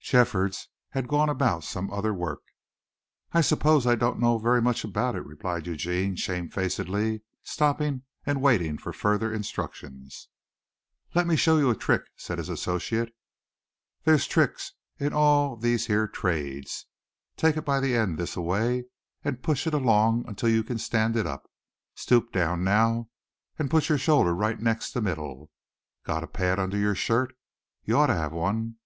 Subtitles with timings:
[0.00, 2.40] Jeffords had gone about some other work.
[3.30, 8.78] "I suppose I don't know very much about it," replied Eugene shamefacedly stopping and waiting
[8.78, 10.26] for further instructions.
[11.14, 13.14] "Lemme show you a trick," said his associate.
[14.02, 16.86] "There's tricks in all these here trades.
[17.36, 18.86] Take it by the end this a way,
[19.22, 21.48] and push it along until you can stand it up.
[21.94, 23.08] Stoop down now
[23.56, 25.52] and put your shoulder right next the middle.
[26.02, 27.36] Gotta pad under your shirt?
[27.84, 28.78] You oughtta have one.